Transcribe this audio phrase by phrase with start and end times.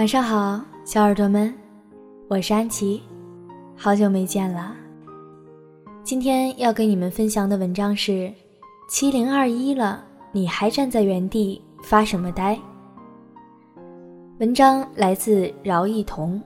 [0.00, 1.52] 晚上好，小耳朵们，
[2.26, 3.02] 我是安琪，
[3.76, 4.74] 好久没见了。
[6.02, 8.32] 今天要跟你们分享的文章是：
[8.88, 10.02] 七零二一了，
[10.32, 12.58] 你还站在原地发什么呆？
[14.38, 16.40] 文章来自饶一彤。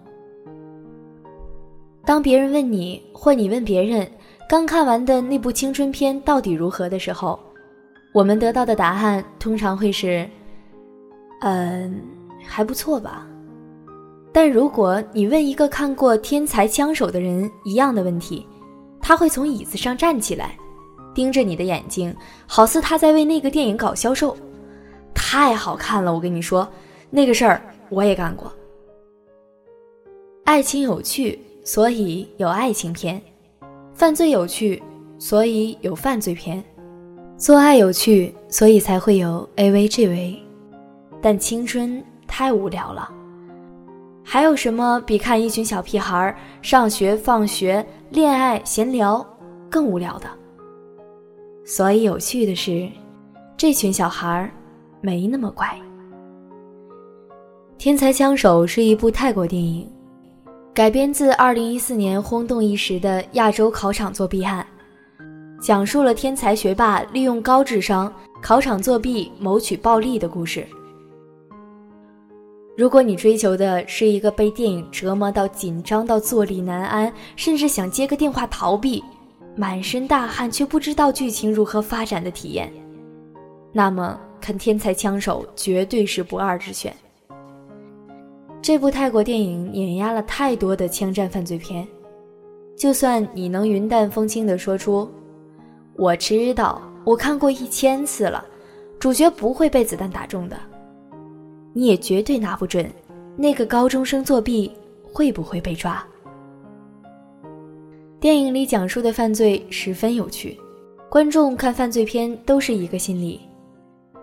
[2.04, 4.04] 当别人问你，或你问别人
[4.48, 7.38] 刚看完的那部青春片到底如何的时候，
[8.12, 10.28] 我们得到的答案通常会是：
[11.42, 12.02] 嗯，
[12.44, 13.24] 还不错吧。
[14.34, 18.44] 但如果你问一个看过《天才枪手》的人一样的问题，
[19.00, 20.58] 他会从椅子上站起来，
[21.14, 22.12] 盯着你的眼睛，
[22.44, 24.36] 好似他在为那个电影搞销售。
[25.14, 26.68] 太好看了，我跟你说，
[27.10, 28.52] 那个事儿我也干过。
[30.42, 33.20] 爱情有趣，所以有爱情片；
[33.94, 34.82] 犯罪有趣，
[35.16, 36.60] 所以有犯罪片；
[37.38, 40.38] 做爱有趣，所以才会有 AVGV。
[41.22, 43.08] 但青春太无聊了。
[44.26, 49.24] 还有什么比看一群小屁孩上学、放学、恋爱、闲聊
[49.70, 50.26] 更无聊的？
[51.64, 52.88] 所以有趣的是，
[53.56, 54.50] 这群小孩
[55.00, 55.66] 没那么乖。
[57.78, 59.86] 《天才枪手》是一部泰国电影，
[60.72, 64.66] 改编自2014年轰动一时的亚洲考场作弊案，
[65.60, 70.66] 讲述了天才学霸利用高智商考场作弊谋取暴利的故事。
[72.76, 79.02] 如果你追求的是一个被电影折磨到紧张到坐立难安，甚至想接个电话逃避，
[79.54, 82.72] 满身大汗却不知道剧情如何发展的体验，
[83.72, 86.92] 那么看《天才枪手》绝对是不二之选。
[88.60, 91.86] 这部泰国电影碾压了太多的枪战犯罪片，
[92.76, 95.08] 就算你能云淡风轻地说出
[95.94, 98.44] “我知道，我看过一千次了”，
[98.98, 100.58] 主角不会被子弹打中的。
[101.76, 102.88] 你也绝对拿不准，
[103.36, 104.70] 那个高中生作弊
[105.02, 106.02] 会不会被抓？
[108.20, 110.56] 电影里讲述的犯罪十分有趣，
[111.10, 113.40] 观众看犯罪片都是一个心理：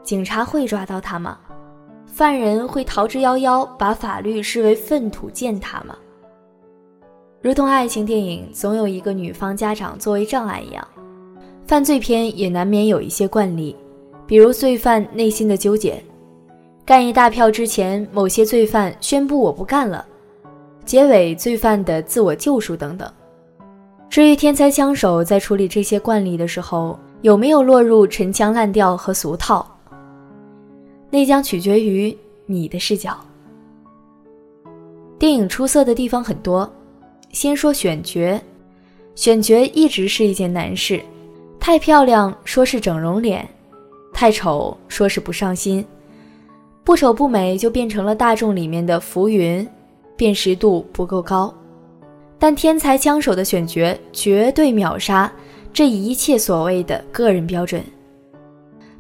[0.02, 1.38] 警察会抓到他吗？
[2.06, 5.96] 犯人会逃之夭夭，把法律视为粪土践踏吗？
[7.42, 10.88] 如同爱情电影总有一个女方家长作为障碍一样，
[11.68, 13.75] 犯罪片也难免有一些惯例，
[14.25, 16.02] 比如罪犯内心的纠结。
[16.84, 20.06] 干一大票之前，某些罪犯宣布我不干了，
[20.84, 23.09] 结尾罪犯的自我救赎等等。
[24.09, 29.66] 至于天才枪手在处理这些惯例的时候，有没有落入陈腔滥调和俗套，
[31.09, 32.16] 那将取决于
[32.46, 33.18] 你的视角。
[35.18, 36.69] 电影出色的地方很多，
[37.31, 38.42] 先说选角，
[39.16, 41.00] 选角一直是一件难事，
[41.59, 43.48] 太漂亮说是整容脸，
[44.12, 45.86] 太丑说是不上心。
[46.91, 49.66] 不丑不美就变成了大众里面的浮云，
[50.18, 51.53] 辨识度不够高。
[52.38, 55.31] 但天才枪手的选角绝对秒杀
[55.72, 57.81] 这一切所谓的个人标准。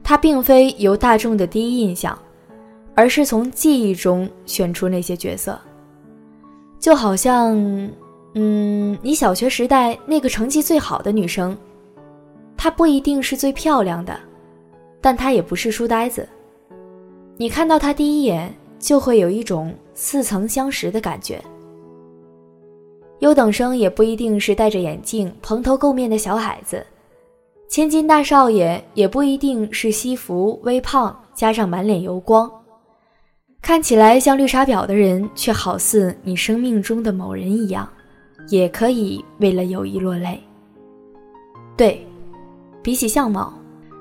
[0.01, 2.17] 他并非由大众的第一印象，
[2.95, 5.59] 而是从记忆中选出那些角色。
[6.79, 7.59] 就好像，
[8.35, 11.57] 嗯，你小学时代那个成绩最好的女生，
[12.55, 14.17] 她不一定是最漂亮的，
[15.01, 16.25] 但她也不是书呆子。
[17.41, 21.43] 你看到他第一眼，就会有一种似曾相识的感觉。
[23.17, 26.85] 优等生也不一定是戴着眼镜、蓬头垢面的小孩子，
[27.67, 32.47] 千金大少爷也不一定是西服、微胖加上满脸油光。
[33.59, 37.89] 看起来像绿茶婊的人，却好似你生命中的某人一样，
[38.49, 40.39] 也可以为了友谊落泪。
[41.75, 42.05] 对，
[42.83, 43.51] 比起相貌，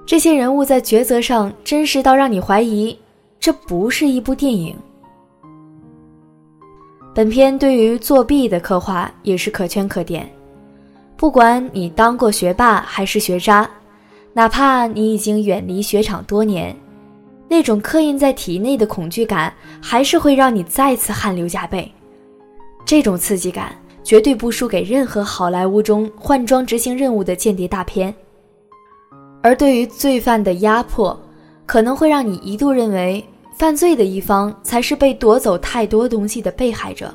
[0.04, 2.94] 这些人物在抉择上真实到让你怀疑。
[3.40, 4.76] 这不是一部电影。
[7.14, 10.30] 本片对于作弊的刻画也是可圈可点。
[11.16, 13.68] 不管你当过学霸还是学渣，
[14.32, 16.74] 哪怕你已经远离雪场多年，
[17.48, 21.91] 那种刻印在体内的恐惧感还是会让你再次汗流浃背。
[22.84, 23.74] 这种刺激感
[24.04, 28.15] 绝对不输给任何好莱坞中换装执行任务的间谍大片。
[29.42, 31.18] 而对于罪犯的压迫，
[31.70, 33.24] 可能会让你一度认为。
[33.54, 37.14] 犯罪的一方才是被夺走太多东西的被害者。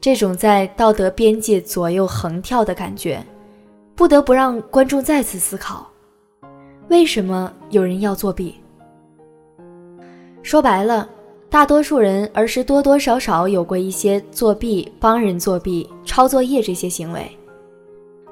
[0.00, 3.22] 这种在道德边界左右横跳的感觉，
[3.94, 5.86] 不得不让观众再次思考：
[6.88, 8.54] 为什么有人要作弊？
[10.42, 11.06] 说白了，
[11.50, 17.30] 大多数人儿时多多少少有过一些作弊、帮人作弊、抄作业这些行为，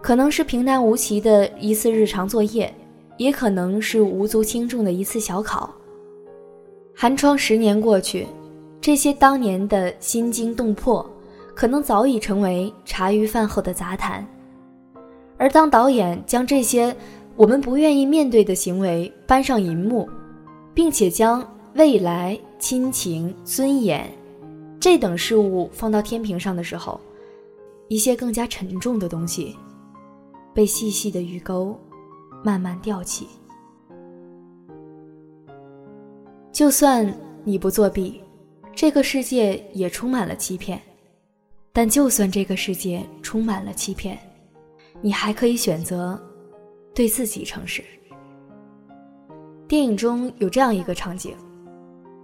[0.01, 2.73] 可能是平淡无奇的一次日常作业，
[3.21, 5.71] 也可能是无足轻重的一次小考。
[6.97, 8.27] 寒窗十年过去，
[8.81, 11.05] 这些当年的心惊动魄，
[11.55, 14.27] 可能早已成为茶余饭后的杂谈。
[15.37, 16.97] 而当导演将这些
[17.37, 20.09] 我们不愿意面对的行为搬上银幕，
[20.73, 24.11] 并且将未来、亲情、尊严
[24.81, 26.99] 这等事物放到天平上的时候，
[27.89, 29.55] 一些更加沉重的东西
[30.55, 31.79] 被细细的鱼钩
[32.43, 33.27] 慢慢吊起。
[36.53, 37.07] 就算
[37.45, 38.21] 你不作弊，
[38.75, 40.79] 这个世界也充满了欺骗；
[41.73, 44.19] 但就算这个世界充满了欺骗，
[45.01, 46.21] 你还可以选择
[46.95, 47.83] 对自己诚实。
[49.69, 51.35] 电影中有这样一个场景：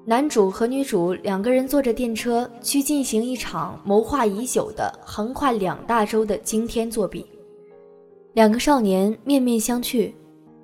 [0.04, 7.24] 男主和女主两个人坐着电车去进行一场谋划已久的横跨两大洲的惊天作弊。
[8.36, 10.12] 两个少年面面相觑，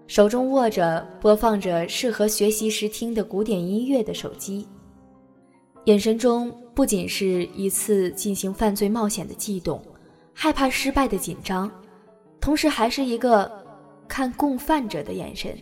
[0.07, 4.69] 手中握着播放着适合学习时听的古典音乐的手机，
[5.87, 9.83] 眼神中不仅是一次进行犯罪冒险的悸动，
[10.35, 11.71] 害怕失败的紧张。
[12.43, 13.51] 同时，还是一个
[14.07, 15.57] 看共犯者的眼神，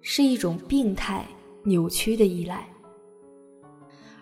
[0.00, 1.24] 是一种病态
[1.62, 2.68] 扭曲的依赖。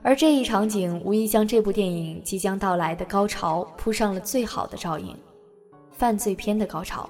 [0.03, 5.17] 而这一场景无疑将这部电影即将到来的高潮铺上了最好的照应——
[5.97, 7.09] 犯罪片的高潮。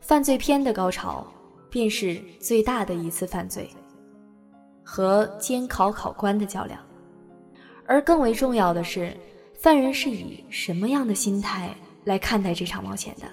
[0.00, 1.26] 犯罪片的高潮，
[1.68, 3.68] 便是最大的一次犯罪
[4.84, 6.78] 和监考考官的较量。
[7.86, 9.16] 而更为重要的是，
[9.58, 11.74] 犯人是以什么样的心态？
[12.04, 13.26] 来看待这场冒险的，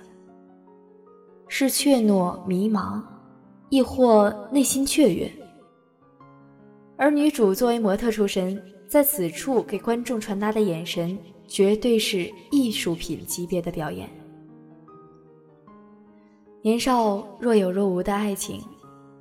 [1.47, 3.01] 是怯懦迷茫，
[3.69, 5.31] 亦或内心雀跃？
[6.97, 11.17] 而女主作为模特出身，在此处给观众传达的眼神，
[11.47, 14.09] 绝对是艺术品级别的表演。
[16.61, 18.61] 年少若有若无的爱情，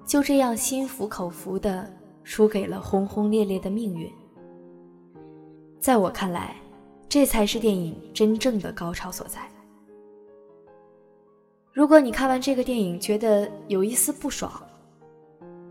[0.06, 1.92] 就这样心服口服的
[2.22, 4.10] 输给了轰轰烈烈的命运。
[5.78, 6.56] 在我看来。
[7.06, 9.40] 这才是电影真正的高潮所在。
[11.72, 14.50] 如果你看完这个电影觉得有一丝不爽，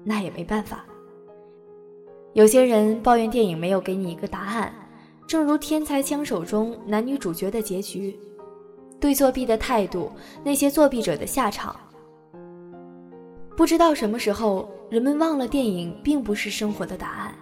[0.06, 0.86] 那也没办法。
[2.32, 4.74] 有些人抱怨电影没有给你一个答案，
[5.28, 8.18] 正如《天才枪手》中男女主角的结局，
[9.00, 10.12] 对作弊的态度，
[10.44, 11.76] 那些作弊者的下场。
[13.56, 17.34] 不知道什么时候，人们忘了电影并不是生活的答案，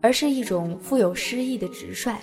[0.00, 2.16] 而是一种富有诗意的直率。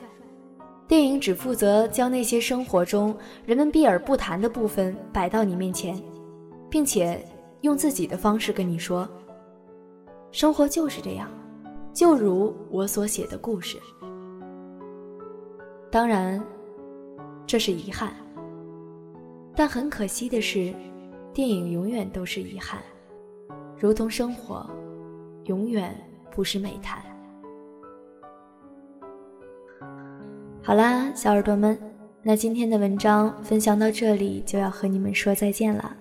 [0.88, 6.02] 电影只负责将那些生活中人们避而不谈的部分摆到你面前，
[6.70, 7.26] 并且
[7.62, 9.08] 用自己的方式跟你说
[10.32, 11.30] ：“生活就是这样，
[11.94, 13.78] 就如我所写的故事。”
[15.92, 16.42] 当然，
[17.46, 18.14] 这是遗憾，
[19.54, 20.74] 但很可惜的是，
[21.34, 22.80] 电影永远都是遗憾，
[23.78, 24.66] 如同生活，
[25.48, 25.94] 永远
[26.34, 27.04] 不是美谈。
[30.64, 31.78] 好啦，小耳朵们，
[32.24, 35.94] 那今天的文章分享到这里就要和你们说再见了。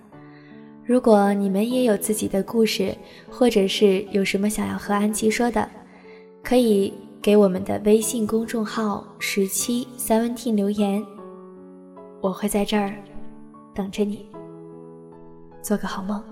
[0.85, 2.95] 如果你们也有自己的故事，
[3.29, 5.69] 或者是有什么想要和安琪说的，
[6.41, 11.05] 可以给我们的微信公众号“十七 seventeen” 留言，
[12.19, 12.95] 我会在这儿
[13.75, 14.25] 等着你。
[15.61, 16.30] 做个好梦。